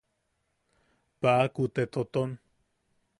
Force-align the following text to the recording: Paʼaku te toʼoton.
Paʼaku 1.21 1.63
te 1.73 1.81
toʼoton. 1.93 2.29